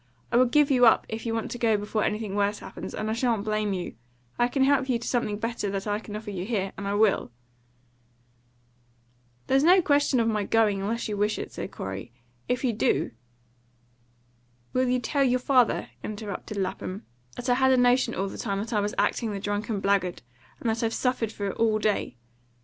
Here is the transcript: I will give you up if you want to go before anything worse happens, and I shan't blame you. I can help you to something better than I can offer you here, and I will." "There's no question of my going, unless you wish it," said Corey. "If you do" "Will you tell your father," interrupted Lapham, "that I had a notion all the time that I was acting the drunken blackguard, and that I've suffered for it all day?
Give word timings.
I 0.31 0.35
will 0.35 0.47
give 0.47 0.71
you 0.71 0.87
up 0.87 1.05
if 1.09 1.27
you 1.27 1.33
want 1.35 1.51
to 1.51 1.59
go 1.59 1.77
before 1.77 2.03
anything 2.03 2.33
worse 2.35 2.57
happens, 2.57 2.95
and 2.95 3.07
I 3.07 3.13
shan't 3.13 3.43
blame 3.45 3.71
you. 3.71 3.93
I 4.39 4.47
can 4.47 4.63
help 4.63 4.89
you 4.89 4.97
to 4.97 5.07
something 5.07 5.37
better 5.37 5.69
than 5.69 5.79
I 5.85 5.99
can 5.99 6.15
offer 6.15 6.31
you 6.31 6.43
here, 6.43 6.73
and 6.75 6.87
I 6.87 6.95
will." 6.95 7.31
"There's 9.45 9.63
no 9.63 9.79
question 9.79 10.19
of 10.19 10.27
my 10.27 10.43
going, 10.43 10.81
unless 10.81 11.07
you 11.07 11.17
wish 11.17 11.37
it," 11.37 11.51
said 11.51 11.69
Corey. 11.69 12.11
"If 12.47 12.63
you 12.63 12.73
do" 12.73 13.11
"Will 14.73 14.89
you 14.89 14.97
tell 14.97 15.23
your 15.23 15.37
father," 15.37 15.89
interrupted 16.03 16.57
Lapham, 16.57 17.05
"that 17.35 17.47
I 17.47 17.53
had 17.53 17.71
a 17.71 17.77
notion 17.77 18.15
all 18.15 18.27
the 18.27 18.39
time 18.39 18.57
that 18.57 18.73
I 18.73 18.79
was 18.79 18.95
acting 18.97 19.31
the 19.33 19.39
drunken 19.39 19.79
blackguard, 19.81 20.23
and 20.59 20.67
that 20.67 20.81
I've 20.81 20.95
suffered 20.95 21.31
for 21.31 21.45
it 21.45 21.57
all 21.57 21.77
day? 21.77 22.17